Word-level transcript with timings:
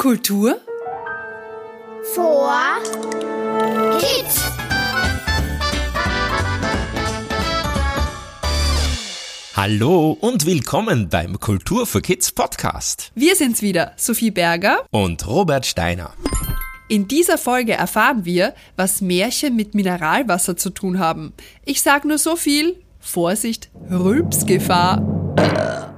Kultur 0.00 0.58
vor 2.14 2.50
Kids. 3.98 4.42
Hallo 9.54 10.16
und 10.18 10.46
willkommen 10.46 11.10
beim 11.10 11.38
Kultur 11.38 11.86
für 11.86 12.00
Kids 12.00 12.32
Podcast. 12.32 13.12
Wir 13.14 13.36
sind's 13.36 13.60
wieder, 13.60 13.92
Sophie 13.96 14.30
Berger 14.30 14.86
und 14.90 15.26
Robert 15.26 15.66
Steiner. 15.66 16.14
In 16.88 17.06
dieser 17.06 17.36
Folge 17.36 17.74
erfahren 17.74 18.24
wir, 18.24 18.54
was 18.76 19.02
Märchen 19.02 19.54
mit 19.54 19.74
Mineralwasser 19.74 20.56
zu 20.56 20.70
tun 20.70 20.98
haben. 20.98 21.34
Ich 21.66 21.82
sag 21.82 22.06
nur 22.06 22.16
so 22.16 22.36
viel. 22.36 22.82
Vorsicht, 23.00 23.70
Rülpsgefahr. 23.90 25.89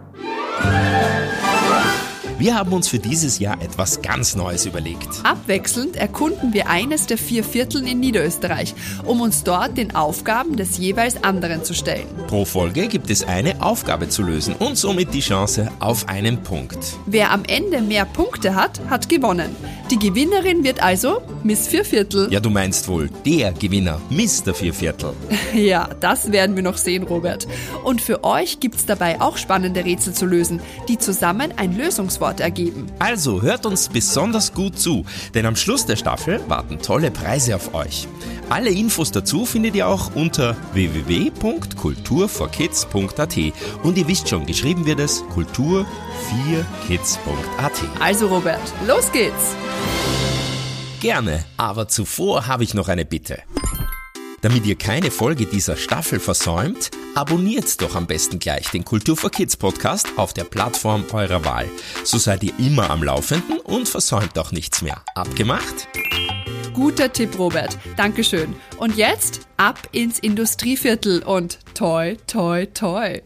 Wir 2.42 2.56
haben 2.56 2.72
uns 2.72 2.88
für 2.88 2.98
dieses 2.98 3.38
Jahr 3.38 3.62
etwas 3.62 4.02
ganz 4.02 4.34
Neues 4.34 4.66
überlegt. 4.66 5.06
Abwechselnd 5.22 5.94
erkunden 5.94 6.52
wir 6.52 6.68
eines 6.68 7.06
der 7.06 7.16
vier 7.16 7.44
Vierteln 7.44 7.86
in 7.86 8.00
Niederösterreich, 8.00 8.74
um 9.04 9.20
uns 9.20 9.44
dort 9.44 9.78
den 9.78 9.94
Aufgaben 9.94 10.56
des 10.56 10.76
jeweils 10.76 11.22
anderen 11.22 11.62
zu 11.62 11.72
stellen. 11.72 12.08
Pro 12.26 12.44
Folge 12.44 12.88
gibt 12.88 13.10
es 13.10 13.22
eine 13.22 13.62
Aufgabe 13.62 14.08
zu 14.08 14.24
lösen 14.24 14.56
und 14.58 14.76
somit 14.76 15.14
die 15.14 15.20
Chance 15.20 15.70
auf 15.78 16.08
einen 16.08 16.42
Punkt. 16.42 16.78
Wer 17.06 17.30
am 17.30 17.44
Ende 17.44 17.80
mehr 17.80 18.06
Punkte 18.06 18.56
hat, 18.56 18.80
hat 18.90 19.08
gewonnen. 19.08 19.54
Die 19.92 19.98
Gewinnerin 20.00 20.64
wird 20.64 20.82
also 20.82 21.22
Miss 21.44 21.68
Vierviertel. 21.68 22.32
Ja, 22.32 22.40
du 22.40 22.50
meinst 22.50 22.88
wohl 22.88 23.08
der 23.24 23.52
Gewinner, 23.52 24.00
Mr. 24.10 24.52
Vierviertel. 24.52 25.12
ja, 25.54 25.88
das 26.00 26.32
werden 26.32 26.56
wir 26.56 26.64
noch 26.64 26.78
sehen, 26.78 27.04
Robert. 27.04 27.46
Und 27.84 28.00
für 28.00 28.24
euch 28.24 28.58
gibt 28.58 28.76
es 28.76 28.86
dabei 28.86 29.20
auch 29.20 29.36
spannende 29.36 29.84
Rätsel 29.84 30.12
zu 30.12 30.26
lösen, 30.26 30.60
die 30.88 30.98
zusammen 30.98 31.52
ein 31.56 31.76
Lösungswort 31.76 32.31
Antwort 32.32 32.40
ergeben. 32.40 32.86
Also 32.98 33.42
hört 33.42 33.66
uns 33.66 33.88
besonders 33.88 34.54
gut 34.54 34.78
zu, 34.78 35.04
denn 35.34 35.44
am 35.46 35.56
Schluss 35.56 35.84
der 35.86 35.96
Staffel 35.96 36.40
warten 36.48 36.78
tolle 36.78 37.10
Preise 37.10 37.56
auf 37.56 37.74
euch. 37.74 38.06
Alle 38.48 38.70
Infos 38.70 39.10
dazu 39.12 39.44
findet 39.46 39.76
ihr 39.76 39.86
auch 39.88 40.14
unter 40.14 40.56
www.kulturforkids.at 40.72 43.36
und 43.82 43.98
ihr 43.98 44.08
wisst 44.08 44.28
schon, 44.28 44.46
geschrieben 44.46 44.86
wird 44.86 45.00
es 45.00 45.24
kultur4kids.at. 45.34 47.72
Also 48.00 48.28
Robert, 48.28 48.60
los 48.86 49.10
geht's! 49.12 49.56
Gerne, 51.00 51.44
aber 51.56 51.88
zuvor 51.88 52.46
habe 52.46 52.62
ich 52.62 52.74
noch 52.74 52.86
eine 52.88 53.04
Bitte. 53.04 53.42
Damit 54.42 54.66
ihr 54.66 54.74
keine 54.76 55.12
Folge 55.12 55.46
dieser 55.46 55.76
Staffel 55.76 56.18
versäumt, 56.18 56.90
abonniert 57.14 57.80
doch 57.80 57.94
am 57.94 58.08
besten 58.08 58.40
gleich 58.40 58.68
den 58.70 58.84
Kultur 58.84 59.16
for 59.16 59.30
Kids 59.30 59.56
Podcast 59.56 60.08
auf 60.16 60.32
der 60.32 60.42
Plattform 60.42 61.04
eurer 61.12 61.44
Wahl. 61.44 61.70
So 62.02 62.18
seid 62.18 62.42
ihr 62.42 62.52
immer 62.58 62.90
am 62.90 63.04
Laufenden 63.04 63.60
und 63.60 63.88
versäumt 63.88 64.36
auch 64.40 64.50
nichts 64.50 64.82
mehr. 64.82 65.00
Abgemacht? 65.14 65.86
Guter 66.74 67.12
Tipp, 67.12 67.38
Robert. 67.38 67.78
Dankeschön. 67.96 68.52
Und 68.78 68.96
jetzt 68.96 69.46
ab 69.58 69.78
ins 69.92 70.18
Industrieviertel 70.18 71.22
und 71.22 71.60
toi, 71.74 72.16
toi, 72.26 72.66
toi. 72.66 73.20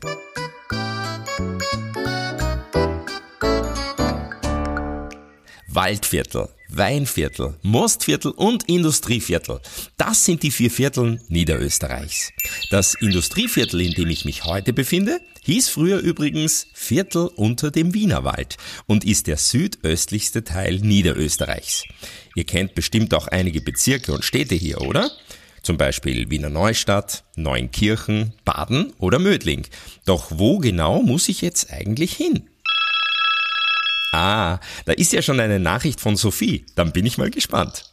Waldviertel, 5.68 6.48
Weinviertel, 6.76 7.54
Mostviertel 7.62 8.32
und 8.32 8.68
Industrieviertel. 8.68 9.60
Das 9.96 10.24
sind 10.24 10.42
die 10.42 10.50
vier 10.50 10.70
Vierteln 10.70 11.20
Niederösterreichs. 11.28 12.32
Das 12.70 12.94
Industrieviertel, 12.94 13.80
in 13.80 13.92
dem 13.92 14.10
ich 14.10 14.24
mich 14.24 14.44
heute 14.44 14.72
befinde, 14.72 15.20
hieß 15.44 15.68
früher 15.68 15.98
übrigens 15.98 16.66
Viertel 16.74 17.30
unter 17.36 17.70
dem 17.70 17.94
Wienerwald 17.94 18.56
und 18.86 19.04
ist 19.04 19.26
der 19.26 19.36
südöstlichste 19.36 20.44
Teil 20.44 20.80
Niederösterreichs. 20.80 21.84
Ihr 22.34 22.44
kennt 22.44 22.74
bestimmt 22.74 23.14
auch 23.14 23.28
einige 23.28 23.60
Bezirke 23.60 24.12
und 24.12 24.24
Städte 24.24 24.54
hier, 24.54 24.80
oder? 24.82 25.10
Zum 25.62 25.78
Beispiel 25.78 26.30
Wiener 26.30 26.50
Neustadt, 26.50 27.24
Neunkirchen, 27.34 28.34
Baden 28.44 28.92
oder 28.98 29.18
Mödling. 29.18 29.66
Doch 30.04 30.26
wo 30.30 30.58
genau 30.58 31.02
muss 31.02 31.28
ich 31.28 31.40
jetzt 31.40 31.72
eigentlich 31.72 32.12
hin? 32.12 32.48
Ah, 34.16 34.60
da 34.86 34.92
ist 34.92 35.12
ja 35.12 35.20
schon 35.20 35.40
eine 35.40 35.60
Nachricht 35.60 36.00
von 36.00 36.16
Sophie. 36.16 36.64
Dann 36.74 36.90
bin 36.90 37.04
ich 37.04 37.18
mal 37.18 37.30
gespannt. 37.30 37.84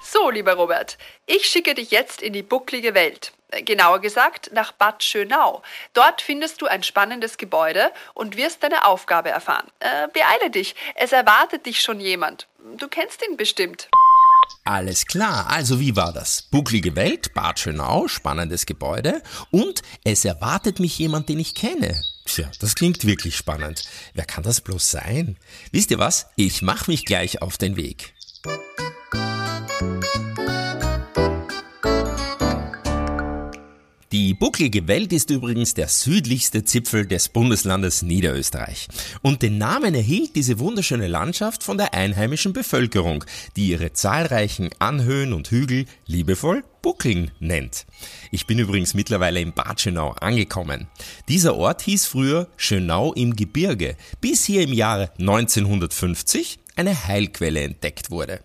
So, 0.00 0.30
lieber 0.30 0.54
Robert, 0.54 0.98
ich 1.26 1.46
schicke 1.46 1.74
dich 1.74 1.90
jetzt 1.90 2.22
in 2.22 2.32
die 2.32 2.44
bucklige 2.44 2.94
Welt. 2.94 3.32
Äh, 3.50 3.64
genauer 3.64 4.00
gesagt 4.00 4.50
nach 4.52 4.70
Bad 4.70 5.02
Schönau. 5.02 5.62
Dort 5.94 6.22
findest 6.22 6.62
du 6.62 6.66
ein 6.66 6.84
spannendes 6.84 7.38
Gebäude 7.38 7.90
und 8.14 8.36
wirst 8.36 8.62
deine 8.62 8.84
Aufgabe 8.84 9.30
erfahren. 9.30 9.66
Äh, 9.80 10.06
beeile 10.12 10.50
dich, 10.50 10.76
es 10.94 11.10
erwartet 11.10 11.66
dich 11.66 11.80
schon 11.80 11.98
jemand. 11.98 12.46
Du 12.76 12.86
kennst 12.86 13.20
ihn 13.28 13.36
bestimmt. 13.36 13.88
Alles 14.64 15.06
klar, 15.06 15.48
also 15.50 15.80
wie 15.80 15.96
war 15.96 16.12
das? 16.12 16.42
Bucklige 16.42 16.94
Welt, 16.94 17.34
Bad 17.34 17.58
Schönau, 17.58 18.06
spannendes 18.06 18.64
Gebäude 18.64 19.22
und 19.50 19.82
es 20.04 20.24
erwartet 20.24 20.78
mich 20.78 20.96
jemand, 20.98 21.28
den 21.28 21.40
ich 21.40 21.56
kenne. 21.56 22.00
Tja, 22.28 22.50
das 22.60 22.74
klingt 22.74 23.06
wirklich 23.06 23.36
spannend. 23.36 23.84
Wer 24.12 24.26
kann 24.26 24.44
das 24.44 24.60
bloß 24.60 24.90
sein? 24.90 25.36
Wisst 25.72 25.90
ihr 25.90 25.98
was? 25.98 26.26
Ich 26.36 26.60
mache 26.60 26.90
mich 26.90 27.06
gleich 27.06 27.40
auf 27.40 27.56
den 27.56 27.76
Weg. 27.76 28.12
Bucklige 34.38 34.86
Welt 34.88 35.12
ist 35.12 35.30
übrigens 35.30 35.74
der 35.74 35.88
südlichste 35.88 36.64
Zipfel 36.64 37.06
des 37.06 37.28
Bundeslandes 37.28 38.02
Niederösterreich. 38.02 38.88
Und 39.22 39.42
den 39.42 39.58
Namen 39.58 39.94
erhielt 39.94 40.36
diese 40.36 40.58
wunderschöne 40.58 41.08
Landschaft 41.08 41.62
von 41.62 41.78
der 41.78 41.94
einheimischen 41.94 42.52
Bevölkerung, 42.52 43.24
die 43.56 43.68
ihre 43.68 43.92
zahlreichen 43.92 44.70
Anhöhen 44.78 45.32
und 45.32 45.50
Hügel 45.50 45.86
liebevoll 46.06 46.64
Buckeln 46.82 47.30
nennt. 47.40 47.86
Ich 48.30 48.46
bin 48.46 48.58
übrigens 48.58 48.94
mittlerweile 48.94 49.40
in 49.40 49.52
Bad 49.52 49.80
Schönau 49.80 50.12
angekommen. 50.12 50.86
Dieser 51.28 51.56
Ort 51.56 51.82
hieß 51.82 52.06
früher 52.06 52.48
Schönau 52.56 53.12
im 53.12 53.34
Gebirge, 53.34 53.96
bis 54.20 54.44
hier 54.44 54.62
im 54.62 54.72
Jahre 54.72 55.10
1950 55.18 56.58
eine 56.76 57.06
Heilquelle 57.06 57.62
entdeckt 57.62 58.10
wurde. 58.10 58.40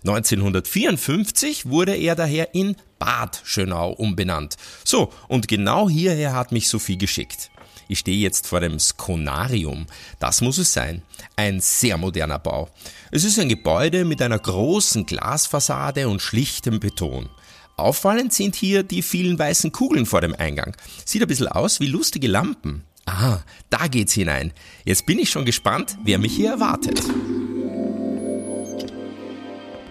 1954 0.00 1.66
wurde 1.66 1.94
er 1.96 2.14
daher 2.14 2.54
in 2.54 2.76
Bad 2.98 3.40
Schönau 3.44 3.92
umbenannt. 3.92 4.56
So, 4.84 5.12
und 5.28 5.48
genau 5.48 5.88
hierher 5.88 6.34
hat 6.34 6.52
mich 6.52 6.68
Sophie 6.68 6.98
geschickt. 6.98 7.50
Ich 7.88 8.00
stehe 8.00 8.18
jetzt 8.18 8.46
vor 8.46 8.60
dem 8.60 8.78
Skonarium. 8.78 9.86
Das 10.18 10.42
muss 10.42 10.58
es 10.58 10.72
sein. 10.72 11.02
Ein 11.36 11.60
sehr 11.60 11.96
moderner 11.96 12.38
Bau. 12.38 12.68
Es 13.10 13.24
ist 13.24 13.38
ein 13.38 13.48
Gebäude 13.48 14.04
mit 14.04 14.20
einer 14.20 14.38
großen 14.38 15.06
Glasfassade 15.06 16.08
und 16.08 16.20
schlichtem 16.20 16.80
Beton. 16.80 17.30
Auffallend 17.76 18.34
sind 18.34 18.56
hier 18.56 18.82
die 18.82 19.02
vielen 19.02 19.38
weißen 19.38 19.72
Kugeln 19.72 20.04
vor 20.04 20.20
dem 20.20 20.34
Eingang. 20.34 20.76
Sieht 21.04 21.22
ein 21.22 21.28
bisschen 21.28 21.48
aus 21.48 21.80
wie 21.80 21.86
lustige 21.86 22.28
Lampen. 22.28 22.84
Ah, 23.06 23.38
da 23.70 23.86
geht's 23.86 24.12
hinein. 24.12 24.52
Jetzt 24.84 25.06
bin 25.06 25.18
ich 25.18 25.30
schon 25.30 25.46
gespannt, 25.46 25.96
wer 26.04 26.18
mich 26.18 26.34
hier 26.34 26.50
erwartet. 26.50 27.00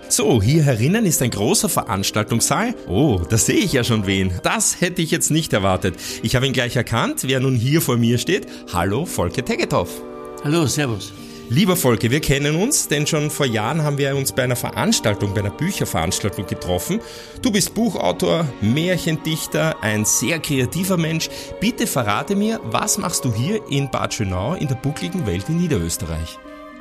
So, 0.09 0.41
hier 0.41 0.63
herinnen 0.63 1.05
ist 1.05 1.21
ein 1.21 1.31
großer 1.31 1.67
Veranstaltungssaal. 1.67 2.73
Oh, 2.87 3.21
da 3.29 3.37
sehe 3.37 3.57
ich 3.57 3.73
ja 3.73 3.83
schon 3.83 4.07
wen. 4.07 4.31
Das 4.41 4.79
hätte 4.79 5.01
ich 5.01 5.11
jetzt 5.11 5.31
nicht 5.31 5.51
erwartet. 5.51 5.95
Ich 6.23 6.35
habe 6.35 6.47
ihn 6.47 6.53
gleich 6.53 6.77
erkannt, 6.77 7.23
wer 7.25 7.41
nun 7.41 7.55
hier 7.55 7.81
vor 7.81 7.97
mir 7.97 8.17
steht. 8.17 8.47
Hallo, 8.73 9.05
Volker 9.05 9.43
Tegethoff. 9.43 10.01
Hallo, 10.43 10.65
Servus. 10.65 11.11
Lieber 11.49 11.75
Volker, 11.75 12.09
wir 12.09 12.19
kennen 12.19 12.55
uns, 12.55 12.87
denn 12.87 13.05
schon 13.05 13.29
vor 13.29 13.45
Jahren 13.45 13.83
haben 13.83 13.97
wir 13.97 14.15
uns 14.15 14.31
bei 14.31 14.43
einer 14.43 14.55
Veranstaltung, 14.55 15.33
bei 15.33 15.41
einer 15.41 15.49
Bücherveranstaltung 15.49 16.45
getroffen. 16.45 16.99
Du 17.41 17.51
bist 17.51 17.73
Buchautor, 17.73 18.45
Märchendichter, 18.61 19.75
ein 19.81 20.03
sehr 20.03 20.39
kreativer 20.39 20.97
Mensch. 20.97 21.29
Bitte 21.59 21.85
verrate 21.85 22.35
mir, 22.35 22.59
was 22.63 22.97
machst 22.97 23.23
du 23.25 23.33
hier 23.33 23.61
in 23.69 23.91
Bad 23.91 24.13
Schönau 24.13 24.55
in 24.55 24.67
der 24.67 24.75
buckligen 24.75 25.25
Welt 25.25 25.47
in 25.47 25.57
Niederösterreich? 25.57 26.37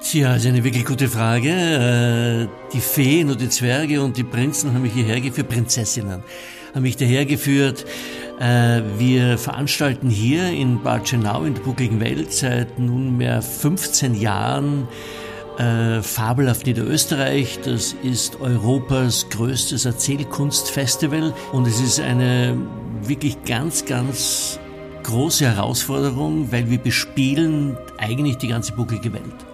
Tja, 0.08 0.37
ist 0.37 0.47
eine 0.47 0.62
wirklich 0.62 0.85
gute 0.85 1.08
Frage. 1.08 1.50
Äh, 1.50 2.49
die 2.73 2.81
Feen 2.81 3.29
und 3.29 3.41
die 3.41 3.49
Zwerge 3.49 4.00
und 4.00 4.17
die 4.17 4.23
Prinzen 4.23 4.73
haben 4.73 4.82
mich 4.82 4.93
hierher 4.93 5.20
geführt, 5.20 5.49
Prinzessinnen 5.49 6.23
haben 6.73 6.82
mich 6.82 6.97
daher 6.97 7.26
geführt. 7.26 7.85
Äh, 8.38 8.82
wir 8.99 9.37
veranstalten 9.37 10.08
hier 10.08 10.49
in 10.49 10.81
Bad 10.81 11.08
Schönau 11.08 11.43
in 11.43 11.55
der 11.55 11.62
buckligen 11.62 11.99
Welt 11.99 12.32
seit 12.32 12.79
nunmehr 12.79 13.43
15 13.43 14.14
Jahren 14.14 14.87
äh, 15.58 16.00
Fabel 16.03 16.50
auf 16.50 16.64
Niederösterreich. 16.64 17.58
Das 17.64 17.97
ist 18.05 18.41
Europas 18.41 19.29
größtes 19.31 19.87
Erzählkunstfestival 19.87 21.35
und 21.50 21.67
es 21.67 21.81
ist 21.81 21.99
eine 21.99 22.56
wirklich 23.03 23.43
ganz, 23.44 23.85
ganz 23.85 24.61
große 25.03 25.47
Herausforderung, 25.47 26.53
weil 26.53 26.70
wir 26.70 26.79
bespielen 26.79 27.76
eigentlich 27.99 28.37
die 28.37 28.49
ganze 28.49 28.73
bucklige 28.73 29.12
Welt. 29.12 29.45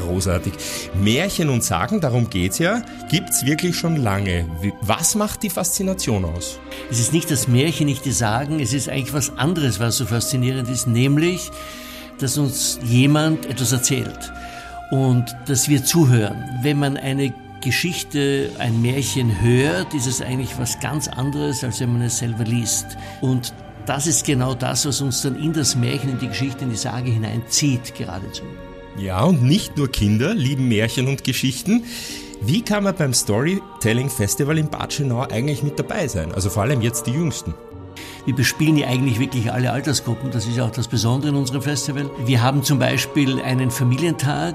Großartig. 0.00 0.52
Märchen 0.94 1.48
und 1.50 1.62
Sagen, 1.62 2.00
darum 2.00 2.30
geht's 2.30 2.58
ja, 2.58 2.82
gibt's 3.10 3.44
wirklich 3.44 3.76
schon 3.76 3.96
lange. 3.96 4.46
Was 4.80 5.14
macht 5.14 5.42
die 5.42 5.50
Faszination 5.50 6.24
aus? 6.24 6.58
Es 6.90 6.98
ist 6.98 7.12
nicht 7.12 7.30
das 7.30 7.48
Märchen, 7.48 7.86
nicht 7.86 8.04
die 8.04 8.12
Sagen, 8.12 8.60
es 8.60 8.72
ist 8.72 8.88
eigentlich 8.88 9.12
was 9.12 9.36
anderes, 9.38 9.78
was 9.80 9.96
so 9.96 10.06
faszinierend 10.06 10.68
ist, 10.68 10.86
nämlich, 10.86 11.50
dass 12.18 12.38
uns 12.38 12.78
jemand 12.82 13.46
etwas 13.46 13.72
erzählt. 13.72 14.32
und 14.90 15.36
dass 15.46 15.68
wir 15.68 15.84
zuhören. 15.84 16.44
Wenn 16.62 16.78
man 16.78 16.96
eine 16.96 17.32
Geschichte, 17.60 18.50
ein 18.58 18.80
Märchen 18.82 19.40
hört, 19.40 19.94
ist 19.94 20.06
es 20.06 20.20
eigentlich 20.20 20.58
was 20.58 20.80
ganz 20.80 21.08
anderes, 21.08 21.62
als 21.62 21.80
wenn 21.80 21.92
man 21.92 22.02
es 22.02 22.18
selber 22.18 22.44
liest. 22.44 22.86
Und 23.20 23.52
das 23.86 24.06
ist 24.06 24.24
genau 24.24 24.54
das, 24.54 24.86
was 24.86 25.00
uns 25.00 25.22
dann 25.22 25.36
in 25.36 25.52
das 25.52 25.76
Märchen, 25.76 26.10
in 26.10 26.18
die 26.18 26.28
Geschichte, 26.28 26.64
in 26.64 26.70
die 26.70 26.76
Sage 26.76 27.10
hineinzieht, 27.10 27.94
geradezu. 27.94 28.42
Ja, 28.98 29.24
und 29.24 29.42
nicht 29.42 29.76
nur 29.76 29.90
Kinder 29.90 30.34
lieben 30.34 30.68
Märchen 30.68 31.08
und 31.08 31.24
Geschichten. 31.24 31.84
Wie 32.42 32.62
kann 32.62 32.84
man 32.84 32.96
beim 32.96 33.12
Storytelling 33.12 34.10
Festival 34.10 34.58
in 34.58 34.68
Bad 34.68 34.92
Schönau 34.92 35.22
eigentlich 35.22 35.62
mit 35.62 35.78
dabei 35.78 36.08
sein? 36.08 36.32
Also 36.32 36.50
vor 36.50 36.62
allem 36.62 36.80
jetzt 36.80 37.06
die 37.06 37.12
Jüngsten. 37.12 37.54
Wir 38.30 38.36
bespielen 38.36 38.76
ja 38.76 38.86
eigentlich 38.86 39.18
wirklich 39.18 39.50
alle 39.50 39.72
Altersgruppen. 39.72 40.30
Das 40.30 40.46
ist 40.46 40.56
ja 40.56 40.64
auch 40.64 40.70
das 40.70 40.86
Besondere 40.86 41.32
in 41.32 41.36
unserem 41.36 41.62
Festival. 41.62 42.08
Wir 42.26 42.40
haben 42.40 42.62
zum 42.62 42.78
Beispiel 42.78 43.42
einen 43.42 43.72
Familientag, 43.72 44.54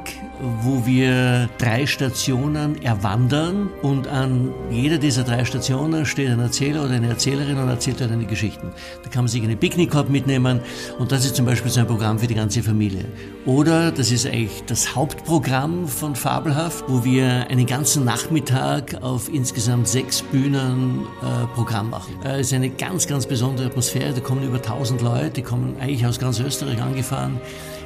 wo 0.61 0.85
wir 0.85 1.49
drei 1.57 1.85
Stationen 1.85 2.81
erwandern 2.81 3.69
und 3.81 4.07
an 4.07 4.53
jeder 4.71 4.97
dieser 4.97 5.23
drei 5.23 5.43
Stationen 5.43 6.05
steht 6.05 6.29
ein 6.29 6.39
Erzähler 6.39 6.85
oder 6.85 6.93
eine 6.93 7.09
Erzählerin 7.09 7.57
und 7.57 7.67
erzählt 7.67 7.99
dort 7.99 8.11
eine 8.11 8.25
Geschichten. 8.25 8.71
Da 9.03 9.09
kann 9.09 9.25
man 9.25 9.27
sich 9.27 9.43
einen 9.43 9.57
Picknickkorb 9.57 10.09
mitnehmen 10.09 10.61
und 10.97 11.11
das 11.11 11.25
ist 11.25 11.35
zum 11.35 11.45
Beispiel 11.45 11.69
so 11.69 11.81
ein 11.81 11.87
Programm 11.87 12.17
für 12.17 12.27
die 12.27 12.35
ganze 12.35 12.63
Familie. 12.63 13.03
Oder 13.45 13.91
das 13.91 14.09
ist 14.09 14.25
eigentlich 14.25 14.63
das 14.67 14.95
Hauptprogramm 14.95 15.87
von 15.89 16.15
Fabelhaft, 16.15 16.85
wo 16.87 17.03
wir 17.03 17.47
einen 17.49 17.65
ganzen 17.65 18.05
Nachmittag 18.05 19.03
auf 19.03 19.33
insgesamt 19.33 19.89
sechs 19.89 20.21
Bühnen 20.21 21.01
äh, 21.21 21.45
Programm 21.55 21.89
machen. 21.89 22.15
Äh, 22.23 22.39
es 22.39 22.47
ist 22.47 22.53
eine 22.53 22.69
ganz, 22.69 23.07
ganz 23.07 23.25
besondere 23.25 23.64
Atmosphäre. 23.65 24.13
Da 24.13 24.21
kommen 24.21 24.43
über 24.43 24.57
1000 24.57 25.01
Leute, 25.01 25.29
die 25.31 25.41
kommen 25.41 25.77
eigentlich 25.79 26.05
aus 26.05 26.19
ganz 26.19 26.39
Österreich 26.39 26.81
angefahren 26.81 27.39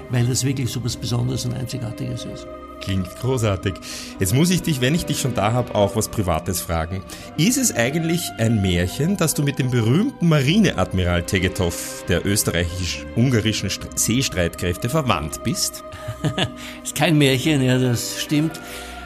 weil 0.10 0.26
das 0.26 0.44
wirklich 0.44 0.72
so 0.72 0.84
was 0.84 0.98
Besonderes 0.98 1.46
und 1.46 1.54
Einzigartiges 1.54 2.26
ist. 2.26 2.48
Klingt 2.81 3.14
großartig. 3.20 3.74
Jetzt 4.20 4.34
muss 4.34 4.50
ich 4.50 4.62
dich, 4.62 4.80
wenn 4.80 4.96
ich 4.96 5.06
dich 5.06 5.20
schon 5.20 5.34
da 5.34 5.52
habe, 5.52 5.76
auch 5.76 5.98
was 5.98 6.08
Privates 6.08 6.62
fragen. 6.62 7.04
Ist 7.38 7.58
es 7.58 7.76
eigentlich 7.76 8.22
ein 8.38 8.62
Märchen, 8.62 9.18
dass 9.18 9.34
du 9.34 9.44
mit 9.44 9.60
dem 9.60 9.70
berühmten 9.70 10.30
Marineadmiral 10.30 11.24
Tegetov 11.24 12.06
der 12.08 12.26
österreichisch-ungarischen 12.26 13.70
Seestreitkräfte 13.96 14.88
verwandt 14.88 15.44
bist? 15.44 15.84
ist 16.84 16.96
kein 16.96 17.18
Märchen, 17.18 17.62
ja, 17.62 17.78
das 17.78 18.22
stimmt. 18.22 18.60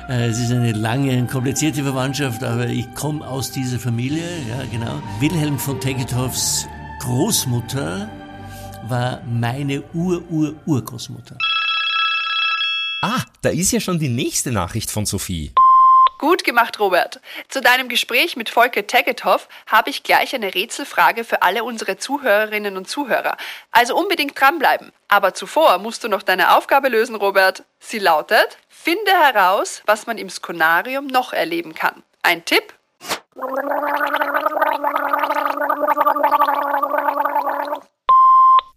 Äh, 0.09 0.27
es 0.27 0.39
ist 0.39 0.51
eine 0.51 0.73
lange, 0.73 1.25
komplizierte 1.27 1.83
Verwandtschaft, 1.83 2.43
aber 2.43 2.67
ich 2.67 2.93
komme 2.93 3.25
aus 3.25 3.51
dieser 3.51 3.79
Familie, 3.79 4.23
ja, 4.49 4.63
genau. 4.71 5.01
Wilhelm 5.19 5.57
von 5.57 5.79
Tegetovs 5.79 6.67
Großmutter 6.99 8.09
war 8.87 9.21
meine 9.25 9.83
Ur-Ur-Urgroßmutter. 9.93 11.37
Ah, 13.01 13.21
da 13.41 13.49
ist 13.49 13.71
ja 13.71 13.79
schon 13.79 13.99
die 13.99 14.09
nächste 14.09 14.51
Nachricht 14.51 14.91
von 14.91 15.05
Sophie. 15.05 15.51
Gut 16.23 16.45
gemacht, 16.45 16.79
Robert. 16.79 17.19
Zu 17.49 17.59
deinem 17.59 17.89
Gespräch 17.89 18.37
mit 18.37 18.49
Volker 18.49 18.87
Tegethoff 18.87 19.49
habe 19.67 19.89
ich 19.89 20.03
gleich 20.03 20.33
eine 20.33 20.55
Rätselfrage 20.55 21.25
für 21.25 21.41
alle 21.41 21.65
unsere 21.65 21.97
Zuhörerinnen 21.97 22.77
und 22.77 22.87
Zuhörer. 22.87 23.35
Also 23.73 23.97
unbedingt 23.97 24.39
dranbleiben. 24.39 24.93
Aber 25.09 25.33
zuvor 25.33 25.79
musst 25.79 26.01
du 26.05 26.07
noch 26.07 26.23
deine 26.23 26.55
Aufgabe 26.55 26.87
lösen, 26.87 27.15
Robert. 27.15 27.65
Sie 27.81 27.99
lautet, 27.99 28.57
finde 28.69 29.11
heraus, 29.11 29.81
was 29.85 30.07
man 30.07 30.17
im 30.17 30.29
Skonarium 30.29 31.07
noch 31.07 31.33
erleben 31.33 31.75
kann. 31.75 32.03
Ein 32.21 32.45
Tipp? 32.45 32.73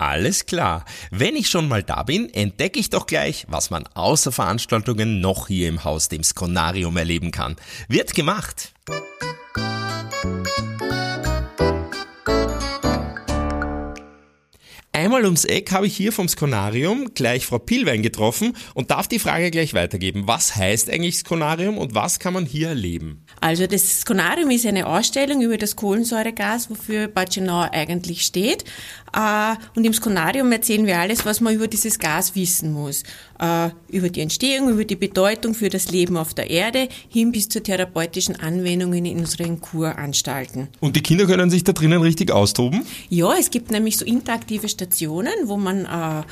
Alles 0.07 0.47
klar. 0.47 0.85
Wenn 1.11 1.35
ich 1.35 1.51
schon 1.51 1.67
mal 1.67 1.83
da 1.83 2.05
bin, 2.05 2.33
entdecke 2.33 2.79
ich 2.79 2.91
doch 2.91 3.09
gleich, 3.09 3.45
was 3.49 3.71
man 3.71 3.89
außer 3.95 4.31
Veranstaltungen 4.31 5.21
noch 5.21 5.49
hier 5.49 5.69
im 5.69 5.83
Haus 5.83 6.09
dem 6.09 6.23
Skonarium 6.23 6.97
erleben 6.97 7.33
kann. 7.33 7.57
Wird 7.89 8.15
gemacht. 8.15 8.73
Einmal 15.17 15.31
ums 15.31 15.47
Eck 15.47 15.73
habe 15.73 15.87
ich 15.87 15.97
hier 15.97 16.13
vom 16.13 16.29
Skonarium 16.29 17.15
gleich 17.15 17.47
Frau 17.47 17.59
Pilwein 17.59 18.03
getroffen 18.03 18.53
und 18.75 18.91
darf 18.91 19.09
die 19.09 19.19
Frage 19.19 19.51
gleich 19.51 19.73
weitergeben. 19.73 20.25
Was 20.27 20.57
heißt 20.57 20.91
eigentlich 20.91 21.17
Skonarium 21.17 21.79
und 21.79 21.95
was 21.95 22.19
kann 22.19 22.35
man 22.35 22.45
hier 22.45 22.69
erleben? 22.69 23.25
Also 23.41 23.67
das 23.67 24.03
Skonarium 24.03 24.51
ist 24.51 24.67
eine 24.67 24.87
Ausstellung 24.87 25.41
über 25.41 25.57
das 25.57 25.75
Kohlensäuregas, 25.75 26.69
wofür 26.69 27.09
Batschenau 27.09 27.67
eigentlich 27.73 28.27
steht. 28.27 28.65
Äh, 29.15 29.55
und 29.75 29.85
im 29.85 29.95
Skonarium 29.95 30.53
erzählen 30.53 30.87
wir 30.87 30.99
alles, 30.99 31.25
was 31.25 31.41
man 31.41 31.55
über 31.55 31.69
dieses 31.69 31.99
Gas 31.99 32.35
wissen 32.35 32.73
muss. 32.73 33.03
Äh, 33.39 33.71
über 33.89 34.11
die 34.11 34.21
Entstehung, 34.21 34.69
über 34.69 34.85
die 34.85 34.97
Bedeutung 34.97 35.55
für 35.55 35.71
das 35.71 35.91
Leben 35.91 36.17
auf 36.17 36.35
der 36.35 36.51
Erde, 36.51 36.89
hin 37.09 37.33
bis 37.33 37.49
zu 37.49 37.63
therapeutischen 37.63 38.37
Anwendungen 38.37 39.07
in 39.07 39.19
unseren 39.21 39.61
Kuranstalten. 39.61 40.69
Und 40.81 40.97
die 40.97 41.03
Kinder 41.03 41.27
können 41.27 41.51
sich 41.51 41.65
da 41.65 41.73
drinnen 41.73 42.03
richtig 42.03 42.31
austoben? 42.31 42.87
Ja, 43.09 43.35
es 43.39 43.51
gibt 43.51 43.71
nämlich 43.71 43.97
so 43.97 44.05
interaktive 44.05 44.69
Stationen, 44.69 45.06
wo 45.49 45.57
man 45.57 45.85
äh, 45.85 46.23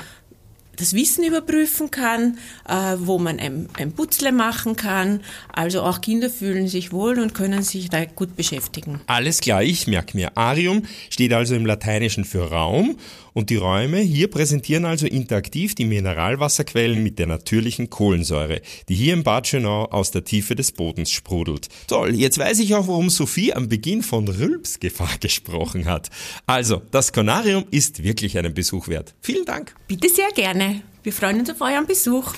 das 0.77 0.93
Wissen 0.93 1.23
überprüfen 1.23 1.91
kann, 1.91 2.37
äh, 2.67 2.95
wo 2.97 3.17
man 3.17 3.39
ein, 3.39 3.69
ein 3.73 3.91
Putzle 3.91 4.31
machen 4.31 4.75
kann. 4.75 5.21
Also 5.51 5.81
auch 5.81 6.01
Kinder 6.01 6.29
fühlen 6.29 6.67
sich 6.67 6.91
wohl 6.91 7.19
und 7.19 7.33
können 7.33 7.63
sich 7.63 7.89
da 7.89 8.05
gut 8.05 8.35
beschäftigen. 8.35 9.01
Alles 9.07 9.41
klar, 9.41 9.63
ich 9.63 9.87
merke 9.87 10.17
mir. 10.17 10.37
Arium 10.37 10.83
steht 11.09 11.33
also 11.33 11.55
im 11.55 11.65
Lateinischen 11.65 12.25
für 12.25 12.49
Raum 12.51 12.97
und 13.35 13.49
die 13.49 13.57
Räume 13.57 13.99
hier 13.99 14.29
präsentieren 14.29 14.85
also 14.85 15.05
interaktiv 15.05 15.75
die 15.75 15.83
Mineralwasserquellen 15.83 17.03
mit 17.03 17.19
der 17.19 17.27
natürlichen 17.27 17.89
Kohlensäure, 17.89 18.61
die 18.87 18.95
hier 18.95 19.13
im 19.13 19.23
Bad 19.23 19.45
Schönau 19.47 19.85
aus 19.91 20.11
der 20.11 20.23
Tiefe 20.23 20.55
des 20.55 20.71
Bodens 20.71 21.11
sprudelt. 21.11 21.67
Toll, 21.87 22.15
jetzt 22.15 22.37
weiß 22.37 22.59
ich 22.59 22.73
auch, 22.75 22.87
warum 22.87 23.09
Sophie 23.09 23.53
am 23.53 23.67
Beginn 23.67 24.03
von 24.03 24.29
Rülpsgefahr 24.29 25.09
gesprochen 25.19 25.85
hat. 25.85 26.09
Also, 26.45 26.81
das 26.91 27.11
Konarium 27.11 27.65
ist 27.71 28.03
wirklich 28.03 28.37
einen 28.37 28.53
Besuch 28.53 28.87
wert. 28.87 29.13
Vielen 29.19 29.43
Dank. 29.43 29.75
Bitte 29.89 30.07
sehr 30.07 30.29
gerne. 30.33 30.64
Wir 31.03 31.13
freuen 31.13 31.39
uns 31.39 31.49
auf 31.49 31.61
euren 31.61 31.85
Besuch. 31.85 32.33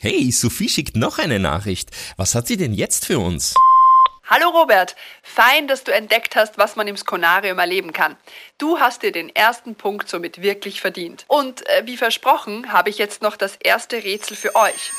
Hey, 0.00 0.30
Sophie 0.32 0.68
schickt 0.68 0.96
noch 0.96 1.18
eine 1.18 1.38
Nachricht. 1.38 1.90
Was 2.16 2.34
hat 2.34 2.46
sie 2.46 2.56
denn 2.56 2.72
jetzt 2.72 3.06
für 3.06 3.18
uns? 3.18 3.54
Hallo 4.32 4.48
Robert, 4.50 4.94
fein, 5.22 5.66
dass 5.66 5.82
du 5.82 5.92
entdeckt 5.92 6.36
hast, 6.36 6.56
was 6.56 6.76
man 6.76 6.86
im 6.86 6.96
Skonarium 6.96 7.58
erleben 7.58 7.92
kann. 7.92 8.16
Du 8.58 8.78
hast 8.78 9.02
dir 9.02 9.10
den 9.10 9.34
ersten 9.34 9.74
Punkt 9.74 10.08
somit 10.08 10.40
wirklich 10.40 10.80
verdient. 10.80 11.24
Und 11.26 11.68
äh, 11.68 11.82
wie 11.84 11.96
versprochen, 11.96 12.72
habe 12.72 12.90
ich 12.90 12.98
jetzt 12.98 13.22
noch 13.22 13.36
das 13.36 13.56
erste 13.56 13.96
Rätsel 14.04 14.36
für 14.36 14.54
euch. 14.54 14.92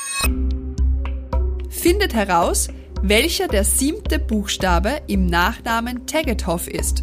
Findet 1.70 2.12
heraus, 2.12 2.68
welcher 3.00 3.48
der 3.48 3.64
siebte 3.64 4.18
Buchstabe 4.18 5.00
im 5.08 5.26
Nachnamen 5.26 6.06
Tegethoff 6.06 6.68
ist. 6.68 7.02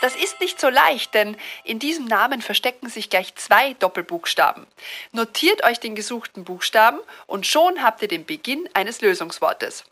Das 0.00 0.16
ist 0.16 0.40
nicht 0.40 0.60
so 0.60 0.68
leicht, 0.68 1.14
denn 1.14 1.36
in 1.64 1.78
diesem 1.78 2.06
Namen 2.06 2.42
verstecken 2.42 2.88
sich 2.88 3.10
gleich 3.10 3.34
zwei 3.34 3.74
Doppelbuchstaben. 3.74 4.66
Notiert 5.12 5.64
euch 5.64 5.78
den 5.78 5.94
gesuchten 5.94 6.44
Buchstaben 6.44 7.00
und 7.26 7.46
schon 7.46 7.82
habt 7.82 8.02
ihr 8.02 8.08
den 8.08 8.24
Beginn 8.24 8.68
eines 8.74 9.00
Lösungswortes. 9.00 9.84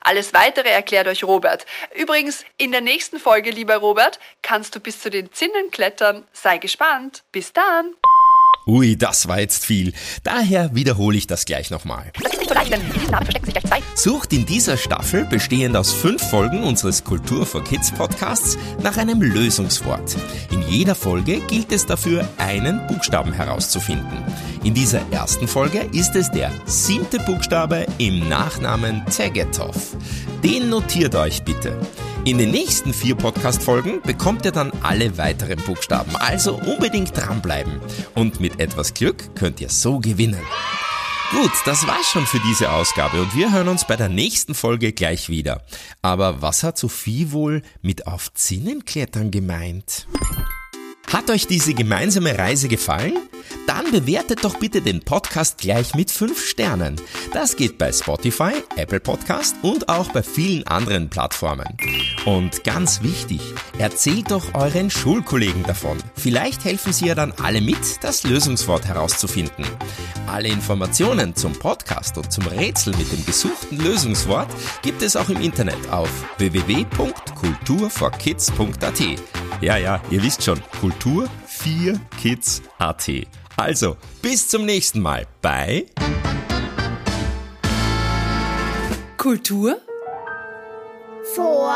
Alles 0.00 0.32
weitere 0.32 0.68
erklärt 0.68 1.08
euch 1.08 1.24
Robert. 1.24 1.66
Übrigens, 1.94 2.44
in 2.56 2.72
der 2.72 2.80
nächsten 2.80 3.18
Folge, 3.18 3.50
lieber 3.50 3.76
Robert, 3.76 4.18
kannst 4.42 4.74
du 4.74 4.80
bis 4.80 5.00
zu 5.00 5.10
den 5.10 5.32
Zinnen 5.32 5.70
klettern. 5.70 6.26
Sei 6.32 6.58
gespannt. 6.58 7.24
Bis 7.32 7.52
dann. 7.52 7.94
Ui, 8.68 8.98
das 8.98 9.26
war 9.28 9.40
jetzt 9.40 9.64
viel. 9.64 9.94
Daher 10.24 10.74
wiederhole 10.74 11.16
ich 11.16 11.26
das 11.26 11.46
gleich 11.46 11.70
nochmal. 11.70 12.12
Sucht 13.94 14.34
in 14.34 14.44
dieser 14.44 14.76
Staffel, 14.76 15.24
bestehend 15.24 15.74
aus 15.74 15.94
fünf 15.94 16.22
Folgen 16.28 16.62
unseres 16.62 17.02
Kultur 17.02 17.46
for 17.46 17.64
Kids 17.64 17.90
Podcasts, 17.90 18.58
nach 18.82 18.98
einem 18.98 19.22
Lösungswort. 19.22 20.16
In 20.50 20.60
jeder 20.68 20.94
Folge 20.94 21.40
gilt 21.48 21.72
es 21.72 21.86
dafür, 21.86 22.28
einen 22.36 22.86
Buchstaben 22.88 23.32
herauszufinden. 23.32 24.22
In 24.62 24.74
dieser 24.74 25.00
ersten 25.10 25.48
Folge 25.48 25.88
ist 25.92 26.14
es 26.14 26.30
der 26.30 26.52
siebte 26.66 27.20
Buchstabe 27.20 27.86
im 27.96 28.28
Nachnamen 28.28 29.02
Tegetov. 29.06 29.96
Den 30.44 30.68
notiert 30.68 31.14
euch 31.14 31.42
bitte. 31.42 31.74
In 32.28 32.36
den 32.36 32.50
nächsten 32.50 32.92
vier 32.92 33.14
Podcast-Folgen 33.14 34.02
bekommt 34.02 34.44
ihr 34.44 34.52
dann 34.52 34.70
alle 34.82 35.16
weiteren 35.16 35.56
Buchstaben, 35.64 36.14
also 36.14 36.56
unbedingt 36.56 37.16
dranbleiben. 37.16 37.80
Und 38.14 38.38
mit 38.38 38.60
etwas 38.60 38.92
Glück 38.92 39.34
könnt 39.34 39.62
ihr 39.62 39.70
so 39.70 39.98
gewinnen. 39.98 40.42
Gut, 41.30 41.52
das 41.64 41.86
war's 41.86 42.06
schon 42.10 42.26
für 42.26 42.38
diese 42.40 42.70
Ausgabe 42.70 43.22
und 43.22 43.34
wir 43.34 43.50
hören 43.50 43.68
uns 43.68 43.86
bei 43.86 43.96
der 43.96 44.10
nächsten 44.10 44.54
Folge 44.54 44.92
gleich 44.92 45.30
wieder. 45.30 45.64
Aber 46.02 46.42
was 46.42 46.62
hat 46.64 46.76
Sophie 46.76 47.32
wohl 47.32 47.62
mit 47.80 48.06
auf 48.06 48.30
Zinnenklettern 48.34 49.30
gemeint? 49.30 50.06
Hat 51.12 51.30
euch 51.30 51.46
diese 51.46 51.72
gemeinsame 51.72 52.36
Reise 52.38 52.68
gefallen? 52.68 53.14
Dann 53.66 53.90
bewertet 53.90 54.44
doch 54.44 54.58
bitte 54.58 54.82
den 54.82 55.00
Podcast 55.00 55.56
gleich 55.56 55.94
mit 55.94 56.10
5 56.10 56.38
Sternen. 56.38 57.00
Das 57.32 57.56
geht 57.56 57.78
bei 57.78 57.90
Spotify, 57.92 58.52
Apple 58.76 59.00
Podcast 59.00 59.56
und 59.62 59.88
auch 59.88 60.12
bei 60.12 60.22
vielen 60.22 60.66
anderen 60.66 61.08
Plattformen. 61.08 61.64
Und 62.26 62.62
ganz 62.64 63.02
wichtig, 63.02 63.40
erzählt 63.78 64.30
doch 64.30 64.52
euren 64.52 64.90
Schulkollegen 64.90 65.62
davon. 65.62 65.96
Vielleicht 66.14 66.64
helfen 66.64 66.92
sie 66.92 67.06
ja 67.06 67.14
dann 67.14 67.32
alle 67.42 67.62
mit, 67.62 67.78
das 68.02 68.24
Lösungswort 68.24 68.84
herauszufinden. 68.84 69.64
Alle 70.26 70.48
Informationen 70.48 71.34
zum 71.34 71.54
Podcast 71.54 72.18
und 72.18 72.30
zum 72.30 72.46
Rätsel 72.48 72.94
mit 72.96 73.10
dem 73.10 73.24
gesuchten 73.24 73.78
Lösungswort 73.78 74.48
gibt 74.82 75.00
es 75.00 75.16
auch 75.16 75.30
im 75.30 75.40
Internet 75.40 75.88
auf 75.90 76.10
www.kulturforkids.at. 76.36 79.02
Ja, 79.60 79.76
ja, 79.76 80.00
ihr 80.10 80.22
wisst 80.22 80.44
schon, 80.44 80.60
Kultur 80.80 81.28
4kids.at. 81.48 83.10
Also, 83.56 83.96
bis 84.22 84.48
zum 84.48 84.64
nächsten 84.64 85.00
Mal 85.00 85.26
bei 85.42 85.86
Kultur 89.16 89.80
vor 91.34 91.74